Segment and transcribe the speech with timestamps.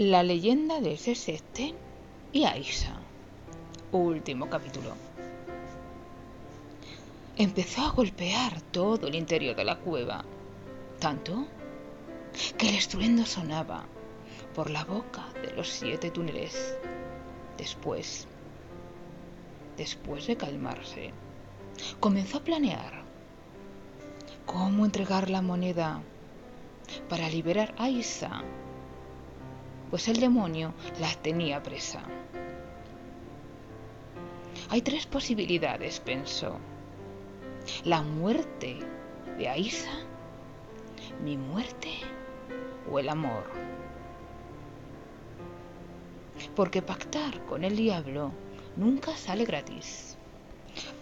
[0.00, 1.74] La leyenda de Sesete
[2.32, 2.96] y Aisha.
[3.92, 4.94] Último capítulo.
[7.36, 10.24] Empezó a golpear todo el interior de la cueva,
[11.00, 11.46] tanto
[12.56, 13.84] que el estruendo sonaba
[14.54, 16.78] por la boca de los siete túneles.
[17.58, 18.26] Después,
[19.76, 21.12] después de calmarse,
[22.00, 23.02] comenzó a planear
[24.46, 26.00] cómo entregar la moneda
[27.10, 28.42] para liberar a Aisha
[29.90, 32.00] pues el demonio la tenía presa.
[34.68, 36.56] Hay tres posibilidades, pensó.
[37.84, 38.78] La muerte
[39.36, 39.90] de Aisa,
[41.24, 41.90] mi muerte
[42.90, 43.44] o el amor.
[46.54, 48.30] Porque pactar con el diablo
[48.76, 50.16] nunca sale gratis.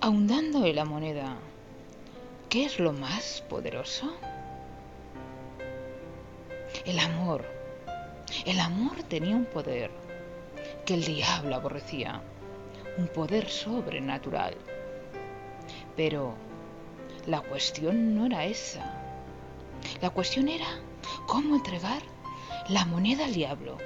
[0.00, 1.36] Ahondando en la moneda,
[2.48, 4.10] ¿qué es lo más poderoso?
[6.86, 7.59] El amor
[8.46, 9.90] el amor tenía un poder
[10.84, 12.22] que el diablo aborrecía,
[12.96, 14.56] un poder sobrenatural.
[15.96, 16.34] Pero
[17.26, 19.00] la cuestión no era esa.
[20.00, 20.66] La cuestión era
[21.26, 22.02] cómo entregar
[22.68, 23.78] la moneda al diablo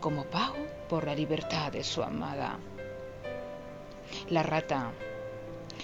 [0.00, 2.58] como pago por la libertad de su amada.
[4.28, 4.92] La rata,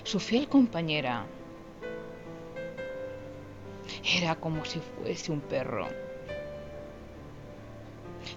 [0.03, 1.27] su fiel compañera,
[4.05, 6.06] era como si fuese un perro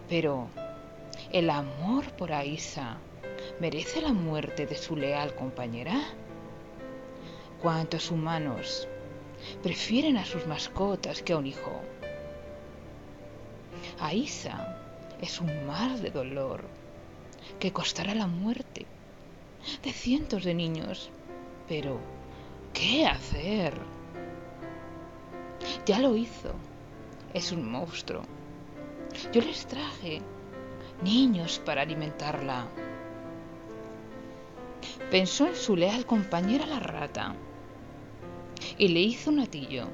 [0.10, 0.48] pero
[1.32, 2.98] el amor por Aisa
[3.60, 6.02] merece la muerte de su leal compañera.
[7.62, 8.88] ¿Cuántos humanos
[9.62, 11.72] prefieren a sus mascotas que a un hijo?
[14.00, 14.78] Aisa
[15.22, 16.64] es un mar de dolor
[17.60, 18.88] que costará la muerte
[19.84, 21.12] de cientos de niños.
[21.68, 22.00] Pero,
[22.74, 23.74] ¿qué hacer?
[25.86, 26.54] Ya lo hizo.
[27.34, 28.24] Es un monstruo
[29.32, 30.22] yo les traje
[31.02, 32.68] niños para alimentarla.
[35.12, 37.36] Pensó en su leal compañera la rata
[38.78, 39.88] y le hizo un atillo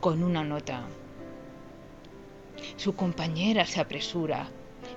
[0.00, 0.84] con una nota.
[2.76, 4.48] Su compañera se apresura,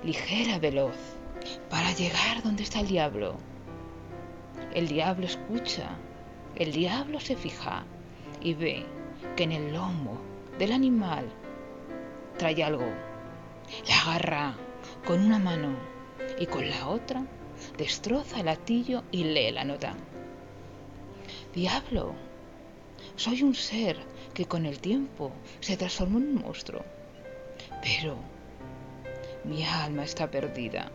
[0.02, 0.96] ligera, veloz,
[1.70, 3.36] para llegar donde está el diablo.
[4.74, 5.90] El diablo escucha,
[6.56, 7.84] el diablo se fija
[8.40, 8.86] y ve
[9.36, 10.18] que en el lomo
[10.58, 11.26] del animal
[12.36, 13.07] trae algo
[13.88, 14.56] la agarra
[15.06, 15.76] con una mano
[16.38, 17.24] y con la otra
[17.76, 19.94] destroza el atillo y lee la nota.
[21.54, 22.14] Diablo,
[23.16, 23.96] soy un ser
[24.34, 26.84] que con el tiempo se transformó en un monstruo,
[27.82, 28.16] pero
[29.44, 30.90] mi alma está perdida.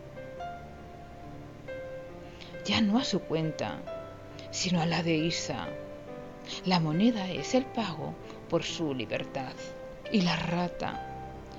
[2.64, 3.82] Ya no a su cuenta,
[4.50, 5.68] sino a la de Isa.
[6.64, 8.14] La moneda es el pago
[8.48, 9.52] por su libertad.
[10.12, 11.13] Y la rata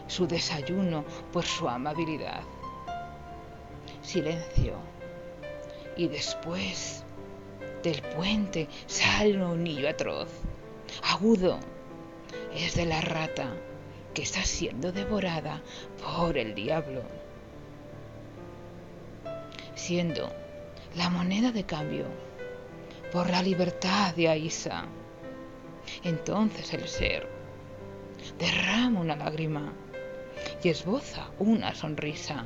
[0.07, 2.41] su desayuno por su amabilidad.
[4.01, 4.75] Silencio.
[5.97, 7.03] Y después
[7.83, 10.29] del puente sale un unillo atroz,
[11.03, 11.59] agudo.
[12.53, 13.53] Es de la rata
[14.13, 15.61] que está siendo devorada
[16.01, 17.03] por el diablo,
[19.75, 20.31] siendo
[20.95, 22.05] la moneda de cambio
[23.11, 24.85] por la libertad de Aisa.
[26.03, 27.29] Entonces el ser
[28.39, 29.73] derrama una lágrima
[30.65, 32.43] y esboza una sonrisa.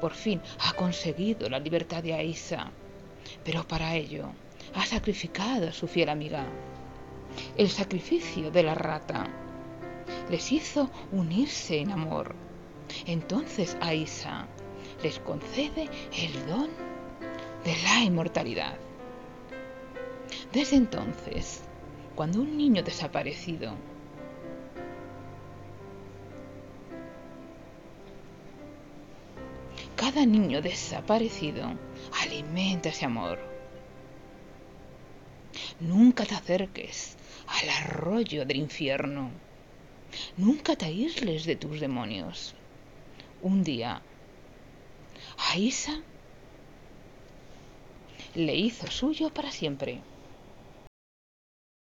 [0.00, 2.70] Por fin ha conseguido la libertad de Aisa,
[3.44, 4.32] pero para ello
[4.74, 6.46] ha sacrificado a su fiel amiga.
[7.58, 9.26] El sacrificio de la rata
[10.30, 12.34] les hizo unirse en amor.
[13.04, 14.46] Entonces Aisa
[15.02, 16.70] les concede el don
[17.64, 18.78] de la inmortalidad.
[20.54, 21.64] Desde entonces,
[22.14, 23.74] cuando un niño desaparecido
[30.12, 31.72] Cada niño desaparecido
[32.20, 33.38] alimenta ese amor.
[35.80, 39.30] Nunca te acerques al arroyo del infierno.
[40.36, 42.54] Nunca te aísles de tus demonios.
[43.40, 44.02] Un día,
[45.50, 46.02] Aisa
[48.34, 50.02] le hizo suyo para siempre.